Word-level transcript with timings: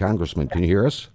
Congressman, 0.00 0.48
can 0.48 0.62
you 0.62 0.66
hear 0.66 0.86
us? 0.86 1.08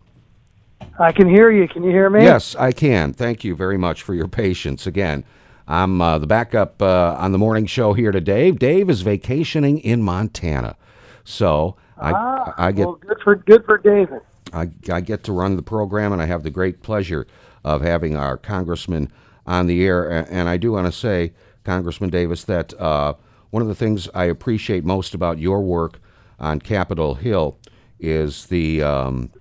I 1.00 1.12
can 1.12 1.28
hear 1.28 1.50
you. 1.50 1.68
Can 1.68 1.84
you 1.84 1.90
hear 1.90 2.08
me? 2.08 2.22
Yes, 2.22 2.56
I 2.56 2.72
can. 2.72 3.14
Thank 3.14 3.44
you 3.44 3.56
very 3.56 3.80
much 3.80 4.04
for 4.04 4.14
your 4.14 4.28
patience. 4.28 4.86
Again, 4.86 5.24
I'm 5.68 6.00
uh, 6.00 6.20
the 6.20 6.28
backup 6.28 6.80
uh, 6.84 7.16
on 7.18 7.32
the 7.32 7.40
morning 7.40 7.66
show 7.66 7.94
here 7.94 8.12
to 8.12 8.22
Dave. 8.22 8.60
Dave 8.60 8.88
is 8.92 9.02
vacationing 9.02 9.80
in 9.80 10.04
Montana, 10.04 10.76
so 11.24 11.76
I, 11.98 12.12
ah, 12.12 12.54
I 12.60 12.72
get 12.72 12.86
well, 12.86 12.96
good 12.98 13.18
for 13.24 13.36
good 13.36 13.66
for 13.66 13.80
David. 13.80 14.22
I, 14.54 14.70
I 14.94 15.02
get 15.02 15.24
to 15.24 15.32
run 15.32 15.56
the 15.56 15.64
program, 15.64 16.14
and 16.14 16.22
I 16.22 16.26
have 16.26 16.44
the 16.44 16.52
great 16.52 16.84
pleasure 16.84 17.26
of 17.64 17.82
having 17.82 18.16
our 18.16 18.38
congressman 18.38 19.12
on 19.48 19.66
the 19.66 19.84
air. 19.84 20.08
And 20.30 20.48
I 20.48 20.58
do 20.58 20.74
want 20.74 20.86
to 20.86 20.92
say, 20.92 21.34
Congressman 21.64 22.12
Davis, 22.12 22.44
that 22.44 22.80
uh, 22.80 23.16
one 23.50 23.64
of 23.64 23.68
the 23.68 23.74
things 23.74 24.08
I 24.14 24.26
appreciate 24.26 24.86
most 24.86 25.16
about 25.16 25.40
your 25.40 25.62
work 25.64 26.00
on 26.40 26.60
Capitol 26.60 27.16
Hill 27.16 27.58
is 28.00 28.46
the 28.48 28.82
um, 28.82 29.32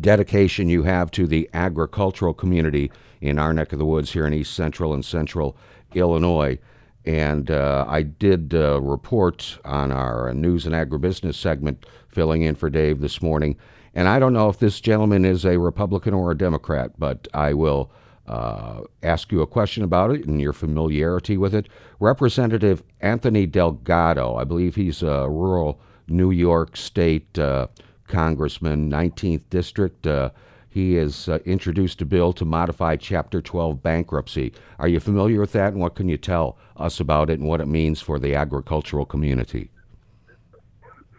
dedication 0.00 0.68
you 0.68 0.82
have 0.82 1.10
to 1.12 1.26
the 1.26 1.48
agricultural 1.54 2.34
community 2.34 2.90
in 3.20 3.38
our 3.38 3.52
neck 3.52 3.72
of 3.72 3.78
the 3.78 3.84
woods 3.84 4.12
here 4.12 4.26
in 4.26 4.32
East 4.32 4.54
Central 4.54 4.94
and 4.94 5.04
Central 5.04 5.56
Illinois. 5.94 6.58
And 7.04 7.50
uh, 7.50 7.86
I 7.88 8.02
did 8.02 8.54
uh, 8.54 8.80
report 8.80 9.58
on 9.64 9.90
our 9.90 10.32
news 10.34 10.66
and 10.66 10.74
agribusiness 10.74 11.34
segment, 11.34 11.86
filling 12.08 12.42
in 12.42 12.54
for 12.54 12.68
Dave 12.68 13.00
this 13.00 13.22
morning. 13.22 13.56
And 13.94 14.06
I 14.06 14.18
don't 14.18 14.32
know 14.32 14.48
if 14.48 14.58
this 14.58 14.80
gentleman 14.80 15.24
is 15.24 15.44
a 15.44 15.58
Republican 15.58 16.14
or 16.14 16.30
a 16.30 16.38
Democrat, 16.38 16.92
but 16.98 17.26
I 17.34 17.54
will 17.54 17.90
uh, 18.26 18.82
ask 19.02 19.32
you 19.32 19.40
a 19.40 19.46
question 19.46 19.82
about 19.82 20.12
it 20.12 20.24
and 20.26 20.40
your 20.40 20.52
familiarity 20.52 21.36
with 21.36 21.54
it. 21.54 21.68
Representative 21.98 22.82
Anthony 23.00 23.46
Delgado, 23.46 24.36
I 24.36 24.44
believe 24.44 24.76
he's 24.76 25.02
a 25.02 25.28
rural 25.28 25.80
New 26.06 26.30
York 26.30 26.76
State 26.76 27.38
uh, 27.38 27.66
congressman, 28.10 28.90
19th 28.90 29.44
District. 29.48 30.06
Uh, 30.06 30.30
he 30.68 30.94
has 30.94 31.28
uh, 31.28 31.38
introduced 31.44 32.00
a 32.02 32.04
bill 32.04 32.32
to 32.34 32.44
modify 32.44 32.96
Chapter 32.96 33.40
12 33.40 33.82
bankruptcy. 33.82 34.52
Are 34.78 34.86
you 34.88 35.00
familiar 35.00 35.40
with 35.40 35.52
that, 35.52 35.72
and 35.72 35.80
what 35.80 35.94
can 35.94 36.08
you 36.08 36.16
tell 36.16 36.58
us 36.76 37.00
about 37.00 37.30
it 37.30 37.40
and 37.40 37.48
what 37.48 37.60
it 37.60 37.66
means 37.66 38.00
for 38.00 38.18
the 38.18 38.34
agricultural 38.34 39.04
community? 39.04 39.70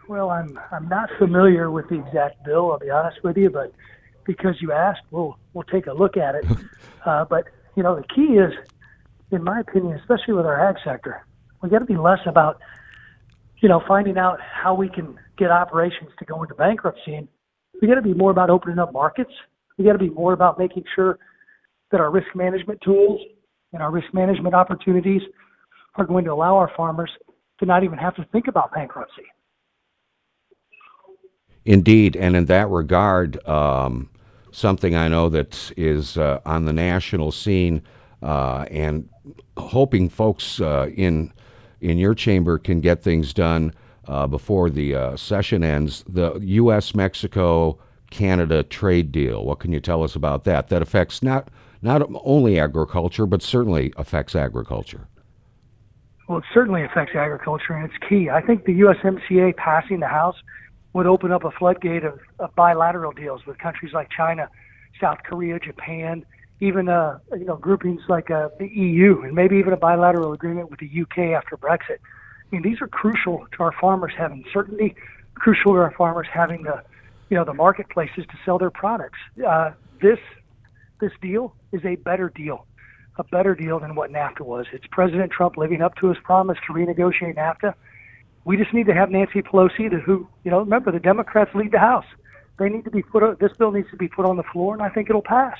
Well, 0.08 0.30
I'm 0.30 0.58
I'm 0.70 0.88
not 0.88 1.10
familiar 1.18 1.70
with 1.70 1.88
the 1.88 1.98
exact 2.06 2.44
bill. 2.44 2.72
I'll 2.72 2.78
be 2.78 2.90
honest 2.90 3.22
with 3.22 3.36
you, 3.36 3.50
but 3.50 3.72
because 4.24 4.60
you 4.60 4.72
asked, 4.72 5.02
we'll 5.10 5.38
we'll 5.52 5.64
take 5.64 5.86
a 5.86 5.92
look 5.92 6.16
at 6.16 6.34
it. 6.34 6.44
uh, 7.06 7.24
but 7.24 7.44
you 7.76 7.82
know, 7.82 7.96
the 7.96 8.04
key 8.14 8.38
is, 8.38 8.52
in 9.30 9.44
my 9.44 9.60
opinion, 9.60 9.98
especially 9.98 10.34
with 10.34 10.46
our 10.46 10.68
ag 10.68 10.76
sector, 10.84 11.24
we 11.62 11.68
got 11.68 11.78
to 11.78 11.86
be 11.86 11.96
less 11.96 12.20
about, 12.26 12.60
you 13.62 13.68
know, 13.68 13.80
finding 13.86 14.18
out 14.18 14.38
how 14.40 14.74
we 14.74 14.88
can 14.88 15.16
get 15.38 15.50
operations 15.50 16.10
to 16.18 16.24
go 16.24 16.42
into 16.42 16.54
bankruptcy, 16.54 17.14
and 17.14 17.28
we 17.80 17.86
got 17.86 17.94
to 17.94 18.02
be 18.02 18.12
more 18.12 18.32
about 18.32 18.50
opening 18.50 18.78
up 18.78 18.92
markets. 18.92 19.30
We 19.78 19.84
got 19.84 19.92
to 19.92 19.98
be 19.98 20.10
more 20.10 20.32
about 20.32 20.58
making 20.58 20.84
sure 20.94 21.18
that 21.92 22.00
our 22.00 22.10
risk 22.10 22.26
management 22.34 22.80
tools 22.82 23.20
and 23.72 23.80
our 23.80 23.90
risk 23.90 24.12
management 24.12 24.54
opportunities 24.54 25.22
are 25.94 26.04
going 26.04 26.24
to 26.24 26.32
allow 26.32 26.56
our 26.56 26.70
farmers 26.76 27.10
to 27.60 27.66
not 27.66 27.84
even 27.84 27.98
have 27.98 28.16
to 28.16 28.24
think 28.32 28.48
about 28.48 28.74
bankruptcy. 28.74 29.22
Indeed, 31.64 32.16
and 32.16 32.34
in 32.34 32.46
that 32.46 32.68
regard, 32.68 33.46
um, 33.46 34.10
something 34.50 34.96
I 34.96 35.06
know 35.06 35.28
that 35.28 35.70
is 35.76 36.18
uh, 36.18 36.40
on 36.44 36.64
the 36.64 36.72
national 36.72 37.30
scene, 37.30 37.82
uh, 38.20 38.66
and 38.70 39.08
hoping 39.56 40.08
folks 40.08 40.60
uh, 40.60 40.90
in 40.96 41.32
in 41.82 41.98
your 41.98 42.14
chamber 42.14 42.58
can 42.58 42.80
get 42.80 43.02
things 43.02 43.34
done 43.34 43.74
uh, 44.06 44.26
before 44.26 44.70
the 44.70 44.94
uh, 44.94 45.16
session 45.16 45.62
ends. 45.62 46.04
The 46.08 46.38
U.S. 46.40 46.94
Mexico 46.94 47.78
Canada 48.10 48.62
trade 48.62 49.10
deal. 49.12 49.44
What 49.44 49.58
can 49.58 49.72
you 49.72 49.80
tell 49.80 50.02
us 50.02 50.14
about 50.14 50.44
that? 50.44 50.68
That 50.68 50.82
affects 50.82 51.22
not 51.22 51.48
not 51.84 52.08
only 52.24 52.60
agriculture, 52.60 53.26
but 53.26 53.42
certainly 53.42 53.92
affects 53.96 54.36
agriculture. 54.36 55.08
Well, 56.28 56.38
it 56.38 56.44
certainly 56.54 56.84
affects 56.84 57.16
agriculture, 57.16 57.74
and 57.74 57.90
it's 57.90 58.08
key. 58.08 58.30
I 58.30 58.40
think 58.40 58.64
the 58.64 58.80
USMCA 58.80 59.56
passing 59.56 59.98
the 59.98 60.06
House 60.06 60.36
would 60.92 61.06
open 61.06 61.32
up 61.32 61.42
a 61.42 61.50
floodgate 61.50 62.04
of, 62.04 62.20
of 62.38 62.54
bilateral 62.54 63.10
deals 63.10 63.44
with 63.46 63.58
countries 63.58 63.92
like 63.92 64.08
China, 64.16 64.48
South 65.00 65.18
Korea, 65.24 65.58
Japan, 65.58 66.24
even 66.62 66.88
uh, 66.88 67.18
you 67.32 67.44
know 67.44 67.56
groupings 67.56 68.02
like 68.08 68.30
uh, 68.30 68.48
the 68.58 68.68
EU, 68.68 69.22
and 69.22 69.34
maybe 69.34 69.56
even 69.56 69.72
a 69.72 69.76
bilateral 69.76 70.32
agreement 70.32 70.70
with 70.70 70.80
the 70.80 70.90
UK 71.02 71.36
after 71.36 71.56
Brexit. 71.56 71.98
I 71.98 72.48
mean, 72.50 72.62
these 72.62 72.80
are 72.80 72.88
crucial 72.88 73.46
to 73.52 73.62
our 73.62 73.72
farmers 73.80 74.12
having 74.16 74.44
certainty, 74.52 74.94
crucial 75.34 75.72
to 75.72 75.78
our 75.78 75.94
farmers 75.96 76.28
having 76.32 76.62
the 76.62 76.82
you 77.30 77.36
know 77.36 77.44
the 77.44 77.54
marketplaces 77.54 78.24
to 78.26 78.38
sell 78.44 78.58
their 78.58 78.70
products. 78.70 79.18
Uh, 79.46 79.72
this 80.00 80.18
this 81.00 81.12
deal 81.20 81.54
is 81.72 81.84
a 81.84 81.96
better 81.96 82.28
deal, 82.28 82.66
a 83.16 83.24
better 83.24 83.54
deal 83.54 83.80
than 83.80 83.94
what 83.94 84.10
NAFTA 84.10 84.42
was. 84.42 84.66
It's 84.72 84.86
President 84.90 85.32
Trump 85.32 85.56
living 85.56 85.82
up 85.82 85.96
to 85.96 86.08
his 86.08 86.18
promise 86.24 86.58
to 86.66 86.72
renegotiate 86.72 87.36
NAFTA 87.36 87.74
we 88.44 88.56
just 88.56 88.72
need 88.72 88.86
to 88.86 88.94
have 88.94 89.10
Nancy 89.10 89.42
Pelosi, 89.42 89.88
who 90.02 90.26
you 90.44 90.50
know, 90.50 90.60
remember 90.60 90.90
the 90.90 91.00
Democrats 91.00 91.54
lead 91.54 91.72
the 91.72 91.78
House. 91.78 92.06
They 92.58 92.68
need 92.68 92.84
to 92.84 92.90
be 92.90 93.02
put. 93.02 93.38
This 93.38 93.52
bill 93.56 93.70
needs 93.72 93.90
to 93.90 93.96
be 93.96 94.08
put 94.08 94.26
on 94.26 94.36
the 94.36 94.42
floor, 94.42 94.74
and 94.74 94.82
I 94.82 94.88
think 94.88 95.08
it'll 95.08 95.22
pass. 95.22 95.56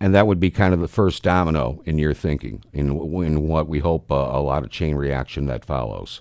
And 0.00 0.14
that 0.14 0.26
would 0.26 0.40
be 0.40 0.50
kind 0.50 0.74
of 0.74 0.80
the 0.80 0.88
first 0.88 1.22
domino 1.22 1.82
in 1.84 1.98
your 1.98 2.14
thinking, 2.14 2.62
in 2.72 2.90
in 3.22 3.48
what 3.48 3.68
we 3.68 3.78
hope 3.78 4.10
uh, 4.10 4.14
a 4.14 4.40
lot 4.40 4.64
of 4.64 4.70
chain 4.70 4.96
reaction 4.96 5.46
that 5.46 5.64
follows. 5.64 6.20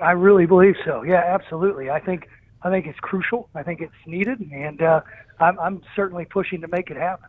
I 0.00 0.12
really 0.12 0.46
believe 0.46 0.76
so. 0.84 1.02
Yeah, 1.02 1.22
absolutely. 1.24 1.90
I 1.90 2.00
think 2.00 2.28
I 2.62 2.70
think 2.70 2.86
it's 2.86 2.98
crucial. 3.00 3.48
I 3.54 3.62
think 3.62 3.80
it's 3.80 3.92
needed, 4.06 4.40
and 4.52 4.82
uh, 4.82 5.00
I'm, 5.38 5.58
I'm 5.58 5.82
certainly 5.96 6.24
pushing 6.24 6.60
to 6.60 6.68
make 6.68 6.90
it 6.90 6.96
happen. 6.96 7.28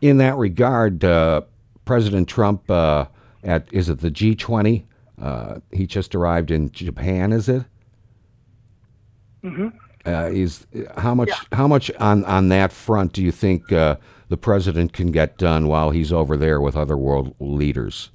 In 0.00 0.18
that 0.18 0.36
regard, 0.36 1.04
uh, 1.04 1.42
President 1.84 2.28
Trump 2.28 2.70
uh, 2.70 3.06
at 3.44 3.68
is 3.72 3.88
it 3.88 4.00
the 4.00 4.10
G20? 4.10 4.84
Uh, 5.20 5.60
he 5.72 5.86
just 5.86 6.14
arrived 6.14 6.50
in 6.50 6.70
Japan. 6.70 7.32
Is 7.32 7.48
it? 7.48 7.64
Mm-hmm. 9.44 9.68
Uh, 10.06 10.30
is 10.32 10.66
how 10.96 11.14
much 11.14 11.30
how 11.52 11.68
much 11.68 11.90
on 11.98 12.24
on 12.24 12.48
that 12.48 12.72
front 12.72 13.12
do 13.12 13.22
you 13.22 13.30
think 13.30 13.70
uh, 13.70 13.96
the 14.28 14.36
president 14.36 14.92
can 14.94 15.10
get 15.10 15.36
done 15.36 15.66
while 15.66 15.90
he's 15.90 16.12
over 16.12 16.36
there 16.36 16.60
with 16.60 16.74
other 16.74 16.96
world 16.96 17.34
leaders? 17.38 18.10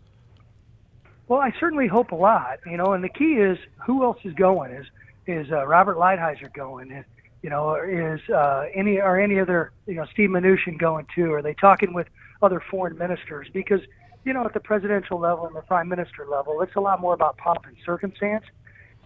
Well, 1.27 1.39
I 1.39 1.53
certainly 1.59 1.87
hope 1.87 2.11
a 2.11 2.15
lot. 2.15 2.59
You 2.65 2.77
know, 2.77 2.93
and 2.93 3.03
the 3.03 3.09
key 3.09 3.33
is 3.33 3.59
who 3.85 4.03
else 4.03 4.17
is 4.23 4.33
going? 4.33 4.71
Is 4.71 4.85
is 5.27 5.51
uh, 5.51 5.65
Robert 5.67 5.97
Lighthizer 5.97 6.51
going? 6.53 6.91
Is, 6.91 7.05
you 7.43 7.49
know, 7.51 7.75
is 7.75 8.19
uh, 8.29 8.65
any 8.73 8.99
are 8.99 9.19
any 9.19 9.39
other 9.39 9.71
you 9.85 9.95
know 9.95 10.05
Steve 10.11 10.29
Mnuchin 10.29 10.79
going 10.79 11.05
too? 11.13 11.33
Are 11.33 11.43
they 11.43 11.53
talking 11.53 11.93
with 11.93 12.07
other 12.41 12.59
foreign 12.71 12.97
ministers? 12.97 13.47
Because 13.53 13.81
you 14.23 14.33
know, 14.33 14.43
at 14.43 14.53
the 14.53 14.59
presidential 14.59 15.19
level 15.19 15.45
and 15.45 15.55
the 15.55 15.61
prime 15.61 15.87
minister 15.87 16.25
level, 16.27 16.61
it's 16.61 16.75
a 16.75 16.81
lot 16.81 16.99
more 16.99 17.13
about 17.13 17.37
pomp 17.37 17.65
and 17.67 17.77
circumstance. 17.85 18.43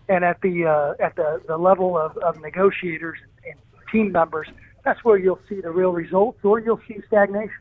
And 0.10 0.26
at 0.26 0.42
the 0.42 0.66
uh, 0.66 0.94
at 1.00 1.16
the, 1.16 1.42
the 1.48 1.58
level 1.58 1.98
of, 1.98 2.18
of 2.18 2.42
negotiators 2.42 3.20
and 3.46 3.56
team 3.92 4.12
members, 4.12 4.48
that's 4.84 5.04
where 5.04 5.18
you'll 5.18 5.40
see 5.48 5.62
the 5.62 5.72
real 5.72 5.92
results, 5.92 6.40
or 6.44 6.60
you'll 6.60 6.82
see 6.88 6.98
stagnation. 7.08 7.54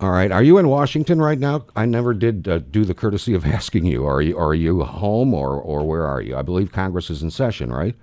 All 0.00 0.10
right. 0.10 0.30
Are 0.32 0.42
you 0.42 0.58
in 0.58 0.68
Washington 0.68 1.20
right 1.20 1.38
now? 1.38 1.66
I 1.76 1.86
never 1.86 2.14
did 2.14 2.48
uh, 2.48 2.58
do 2.58 2.84
the 2.84 2.94
courtesy 2.94 3.34
of 3.34 3.46
asking 3.58 3.86
you. 3.86 4.06
Are 4.06 4.22
you 4.22 4.38
are 4.38 4.54
you 4.54 4.84
home 4.84 5.34
or 5.34 5.60
or 5.60 5.86
where 5.86 6.06
are 6.06 6.20
you? 6.20 6.36
I 6.36 6.42
believe 6.42 6.72
Congress 6.72 7.10
is 7.10 7.22
in 7.22 7.30
session, 7.30 7.72
right? 7.72 7.94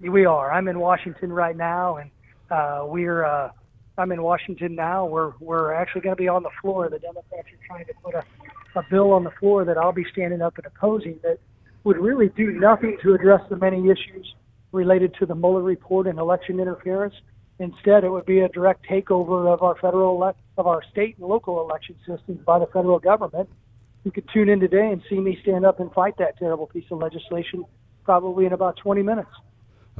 We 0.00 0.24
are. 0.24 0.50
I'm 0.52 0.66
in 0.68 0.80
Washington 0.80 1.32
right 1.32 1.56
now, 1.56 1.96
and 1.96 2.10
uh, 2.50 2.84
we're 2.86 3.24
uh, 3.24 3.50
I'm 3.98 4.10
in 4.10 4.22
Washington 4.22 4.74
now. 4.74 5.06
We're 5.06 5.32
we're 5.38 5.72
actually 5.72 6.00
going 6.00 6.16
to 6.16 6.20
be 6.20 6.28
on 6.28 6.42
the 6.42 6.50
floor. 6.60 6.88
The 6.88 6.98
Democrats 6.98 7.48
are 7.48 7.66
trying 7.66 7.84
to 7.86 7.92
put 8.02 8.14
a, 8.14 8.24
a 8.74 8.82
bill 8.82 9.12
on 9.12 9.24
the 9.24 9.30
floor 9.32 9.64
that 9.64 9.76
I'll 9.76 9.92
be 9.92 10.06
standing 10.12 10.42
up 10.42 10.56
and 10.56 10.66
opposing 10.66 11.18
that 11.22 11.38
would 11.84 11.98
really 11.98 12.28
do 12.28 12.52
nothing 12.52 12.96
to 13.02 13.14
address 13.14 13.40
the 13.50 13.56
many 13.56 13.90
issues 13.90 14.34
related 14.72 15.14
to 15.18 15.26
the 15.26 15.34
Mueller 15.34 15.62
report 15.62 16.06
and 16.06 16.18
election 16.18 16.60
interference. 16.60 17.14
Instead, 17.58 18.04
it 18.04 18.10
would 18.10 18.26
be 18.26 18.40
a 18.40 18.48
direct 18.48 18.86
takeover 18.88 19.52
of 19.52 19.62
our 19.62 19.76
federal 19.76 20.22
ele- 20.24 20.36
of 20.56 20.66
our 20.66 20.82
state 20.90 21.18
and 21.18 21.26
local 21.26 21.60
election 21.60 21.96
systems 22.06 22.40
by 22.44 22.58
the 22.58 22.66
federal 22.66 22.98
government. 22.98 23.48
You 24.04 24.10
could 24.10 24.28
tune 24.32 24.48
in 24.48 24.58
today 24.60 24.90
and 24.90 25.02
see 25.08 25.20
me 25.20 25.38
stand 25.42 25.64
up 25.64 25.78
and 25.78 25.92
fight 25.92 26.16
that 26.18 26.38
terrible 26.38 26.66
piece 26.66 26.84
of 26.90 26.98
legislation 26.98 27.64
probably 28.04 28.46
in 28.46 28.52
about 28.52 28.76
20 28.78 29.02
minutes. 29.02 29.30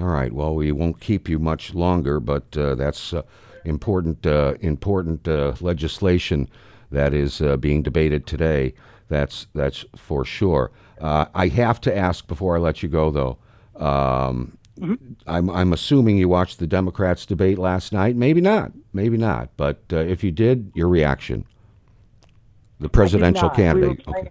All 0.00 0.08
right. 0.08 0.32
Well, 0.32 0.54
we 0.54 0.72
won't 0.72 1.00
keep 1.00 1.28
you 1.28 1.38
much 1.38 1.74
longer, 1.74 2.18
but 2.18 2.56
uh, 2.56 2.74
that's 2.74 3.12
uh, 3.12 3.22
important 3.64 4.26
uh, 4.26 4.54
important 4.60 5.28
uh, 5.28 5.54
legislation 5.60 6.48
that 6.92 7.12
is 7.12 7.40
uh, 7.40 7.56
being 7.56 7.82
debated 7.82 8.26
today. 8.26 8.74
That's 9.08 9.46
that's 9.54 9.84
for 9.96 10.24
sure. 10.24 10.70
Uh, 11.00 11.26
I 11.34 11.48
have 11.48 11.80
to 11.82 11.96
ask 11.96 12.26
before 12.26 12.56
I 12.56 12.60
let 12.60 12.82
you 12.82 12.88
go, 12.88 13.10
though. 13.10 13.38
Um, 13.84 14.58
Mm-hmm. 14.80 15.12
I'm 15.26 15.50
I'm 15.50 15.72
assuming 15.72 16.16
you 16.16 16.28
watched 16.28 16.58
the 16.58 16.66
Democrats 16.66 17.26
debate 17.26 17.58
last 17.58 17.92
night. 17.92 18.16
Maybe 18.16 18.40
not. 18.40 18.72
Maybe 18.92 19.18
not. 19.18 19.50
But 19.56 19.82
uh, 19.92 19.98
if 19.98 20.24
you 20.24 20.30
did, 20.30 20.72
your 20.74 20.88
reaction. 20.88 21.44
The 22.80 22.88
presidential 22.88 23.48
not. 23.48 23.56
We 23.56 23.62
candidate. 23.62 24.08
okay. 24.08 24.30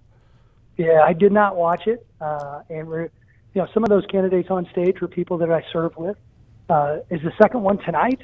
Yeah, 0.77 1.03
I 1.05 1.13
did 1.13 1.31
not 1.31 1.55
watch 1.55 1.85
it, 1.85 2.05
uh, 2.19 2.63
and 2.69 2.87
we're, 2.87 3.03
you 3.03 3.61
know, 3.61 3.67
some 3.73 3.83
of 3.83 3.89
those 3.89 4.05
candidates 4.07 4.49
on 4.49 4.67
stage 4.71 4.99
were 4.99 5.07
people 5.07 5.37
that 5.37 5.51
I 5.51 5.63
served 5.71 5.95
with. 5.95 6.17
Uh, 6.69 6.97
is 7.09 7.21
the 7.21 7.31
second 7.39 7.61
one 7.61 7.77
tonight? 7.77 8.19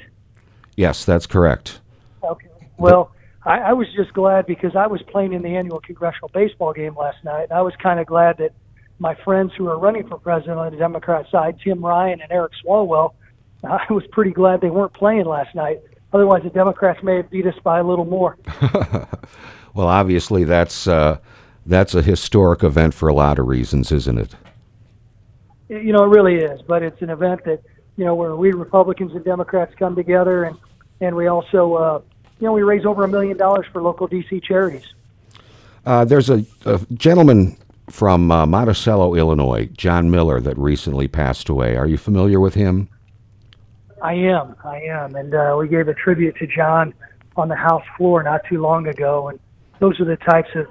Yes, 0.76 1.04
that's 1.04 1.26
correct. 1.26 1.80
Okay. 2.22 2.48
Well, 2.78 3.12
I, 3.48 3.70
I 3.70 3.72
was 3.72 3.86
just 3.96 4.12
glad 4.12 4.44
because 4.44 4.76
I 4.76 4.86
was 4.86 5.00
playing 5.02 5.32
in 5.32 5.40
the 5.40 5.56
annual 5.56 5.80
congressional 5.80 6.30
baseball 6.34 6.74
game 6.74 6.94
last 6.94 7.24
night. 7.24 7.44
And 7.44 7.52
I 7.52 7.62
was 7.62 7.72
kind 7.82 7.98
of 7.98 8.06
glad 8.06 8.36
that 8.38 8.52
my 8.98 9.14
friends 9.24 9.52
who 9.56 9.68
are 9.68 9.78
running 9.78 10.06
for 10.06 10.18
president 10.18 10.58
on 10.58 10.70
the 10.70 10.76
Democrat 10.76 11.26
side, 11.30 11.58
Tim 11.64 11.82
Ryan 11.82 12.20
and 12.20 12.30
Eric 12.30 12.52
Swalwell, 12.62 13.14
I 13.64 13.86
was 13.90 14.06
pretty 14.12 14.32
glad 14.32 14.60
they 14.60 14.68
weren't 14.68 14.92
playing 14.92 15.24
last 15.24 15.54
night. 15.54 15.80
Otherwise, 16.12 16.42
the 16.42 16.50
Democrats 16.50 17.02
may 17.02 17.16
have 17.16 17.30
beat 17.30 17.46
us 17.46 17.54
by 17.64 17.78
a 17.78 17.84
little 17.84 18.04
more. 18.04 18.36
well, 19.74 19.88
obviously, 19.88 20.44
that's 20.44 20.86
uh, 20.86 21.18
that's 21.66 21.94
a 21.94 22.02
historic 22.02 22.62
event 22.62 22.94
for 22.94 23.08
a 23.08 23.14
lot 23.14 23.38
of 23.38 23.46
reasons, 23.46 23.92
isn't 23.92 24.18
it? 24.18 24.34
You 25.68 25.92
know, 25.92 26.04
it 26.04 26.08
really 26.08 26.36
is. 26.36 26.62
But 26.62 26.82
it's 26.82 27.02
an 27.02 27.10
event 27.10 27.44
that 27.44 27.62
you 27.96 28.06
know 28.06 28.14
where 28.14 28.36
we 28.36 28.52
Republicans 28.52 29.12
and 29.14 29.24
Democrats 29.24 29.74
come 29.78 29.94
together, 29.94 30.44
and 30.44 30.56
and 31.02 31.14
we 31.14 31.26
also 31.26 31.74
uh, 31.74 32.00
you 32.40 32.46
know 32.46 32.52
we 32.52 32.62
raise 32.62 32.84
over 32.84 33.04
a 33.04 33.08
million 33.08 33.36
dollars 33.36 33.66
for 33.72 33.82
local 33.82 34.08
DC 34.08 34.42
charities. 34.42 34.94
Uh, 35.84 36.04
there's 36.04 36.28
a, 36.28 36.44
a, 36.66 36.78
gentleman 36.94 37.56
from 37.88 38.30
uh, 38.30 38.46
Monticello, 38.46 39.14
Illinois, 39.14 39.66
John 39.72 40.10
Miller, 40.10 40.40
that 40.40 40.58
recently 40.58 41.08
passed 41.08 41.48
away. 41.48 41.76
Are 41.76 41.86
you 41.86 41.96
familiar 41.96 42.40
with 42.40 42.54
him? 42.54 42.88
I 44.02 44.14
am. 44.14 44.54
I 44.64 44.80
am. 44.82 45.16
And 45.16 45.34
uh, 45.34 45.56
we 45.58 45.68
gave 45.68 45.88
a 45.88 45.94
tribute 45.94 46.36
to 46.36 46.46
John 46.46 46.94
on 47.36 47.48
the 47.48 47.56
House 47.56 47.84
floor 47.96 48.22
not 48.22 48.42
too 48.48 48.60
long 48.60 48.86
ago. 48.86 49.28
And 49.28 49.40
those 49.78 49.98
are 50.00 50.04
the 50.04 50.16
types 50.16 50.50
of, 50.54 50.66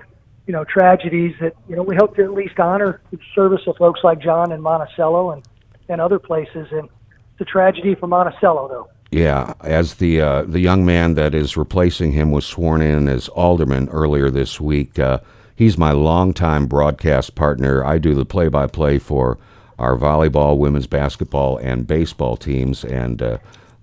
you 0.45 0.53
know, 0.53 0.63
tragedies 0.63 1.35
that, 1.41 1.55
you 1.67 1.75
know, 1.75 1.83
we 1.83 1.95
hope 1.95 2.15
to 2.17 2.23
at 2.23 2.33
least 2.33 2.59
honor 2.59 3.01
the 3.11 3.19
service 3.33 3.61
of 3.67 3.75
folks 3.77 4.01
like 4.03 4.19
John 4.19 4.51
in 4.51 4.61
Monticello 4.61 5.31
and, 5.31 5.45
and 5.89 5.99
other 5.99 6.19
places. 6.19 6.67
And 6.71 6.89
it's 7.33 7.41
a 7.41 7.45
tragedy 7.45 7.95
for 7.95 8.07
Monticello, 8.07 8.67
though. 8.67 8.89
Yeah, 9.09 9.53
as 9.61 9.95
the 9.95 10.19
uh, 10.19 10.41
the 10.43 10.59
young 10.59 10.85
man 10.85 11.13
that 11.13 11.33
is 11.33 11.55
replacing 11.55 12.11
him 12.11 12.31
was 12.31 12.45
sworn 12.45 12.81
in 12.81 13.07
as 13.07 13.29
alderman 13.29 13.87
earlier 13.89 14.29
this 14.29 14.59
week. 14.59 14.99
Uh, 14.99 15.19
he's 15.55 15.77
my 15.77 15.91
longtime 15.91 16.67
broadcast 16.67 17.33
partner. 17.33 17.85
I 17.85 17.99
do 17.99 18.13
the 18.13 18.25
play-by-play 18.25 18.99
for 18.99 19.37
our 19.79 19.95
volleyball, 19.95 20.57
women's 20.57 20.87
basketball, 20.87 21.57
and 21.57 21.87
baseball 21.87 22.35
teams. 22.35 22.83
And 22.83 23.21
uh, 23.21 23.37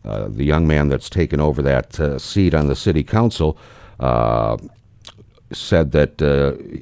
uh, 0.05 0.29
the 0.29 0.45
young 0.45 0.67
man 0.67 0.89
that's 0.89 1.09
taken 1.09 1.41
over 1.41 1.63
that 1.63 1.99
uh, 1.99 2.19
seat 2.19 2.53
on 2.53 2.69
the 2.69 2.77
city 2.77 3.03
council 3.03 3.57
uh, 4.01 4.59
said 5.53 5.93
that 5.93 6.21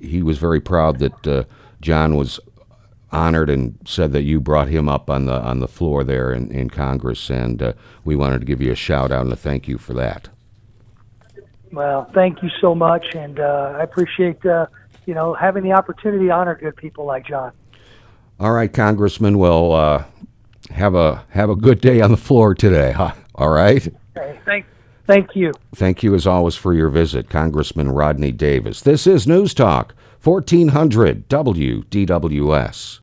he 0.02 0.22
was 0.22 0.38
very 0.38 0.60
proud 0.60 0.98
that 0.98 1.46
John 1.80 2.16
was 2.16 2.40
honored 3.12 3.50
and 3.50 3.78
said 3.84 4.12
that 4.12 4.22
you 4.22 4.40
brought 4.40 4.68
him 4.68 4.88
up 4.88 5.10
on 5.10 5.26
the 5.26 5.40
on 5.40 5.60
the 5.60 5.68
floor 5.68 6.02
there 6.02 6.32
in, 6.32 6.50
in 6.50 6.70
Congress, 6.70 7.30
and 7.30 7.62
uh, 7.62 7.72
we 8.04 8.16
wanted 8.16 8.40
to 8.40 8.46
give 8.46 8.60
you 8.60 8.72
a 8.72 8.76
shout 8.76 9.12
out 9.12 9.22
and 9.22 9.32
a 9.32 9.36
thank 9.36 9.68
you 9.68 9.78
for 9.78 9.92
that. 9.94 10.28
Well, 11.72 12.10
thank 12.14 12.42
you 12.42 12.50
so 12.60 12.74
much, 12.74 13.14
and 13.14 13.40
uh, 13.40 13.74
I 13.76 13.82
appreciate 13.82 14.44
uh, 14.44 14.66
you 15.06 15.14
know 15.14 15.34
having 15.34 15.62
the 15.62 15.72
opportunity 15.72 16.26
to 16.26 16.32
honor 16.32 16.54
good 16.54 16.76
people 16.76 17.04
like 17.04 17.26
John. 17.26 17.52
All 18.40 18.52
right, 18.52 18.72
Congressman. 18.72 19.38
Well, 19.38 19.72
uh, 19.72 20.04
have 20.70 20.94
a 20.94 21.24
have 21.30 21.50
a 21.50 21.56
good 21.56 21.80
day 21.80 22.00
on 22.00 22.10
the 22.10 22.16
floor 22.16 22.54
today. 22.54 22.92
Huh? 22.92 23.12
All 23.34 23.50
right. 23.50 23.86
Okay, 24.16 24.38
thank, 24.44 24.66
thank 25.06 25.34
you. 25.34 25.52
Thank 25.74 26.02
you 26.02 26.14
as 26.14 26.26
always 26.26 26.54
for 26.54 26.74
your 26.74 26.88
visit, 26.88 27.28
Congressman 27.28 27.90
Rodney 27.90 28.32
Davis. 28.32 28.82
This 28.82 29.06
is 29.06 29.26
News 29.26 29.54
Talk, 29.54 29.94
1400 30.22 31.28
WDWS. 31.28 33.00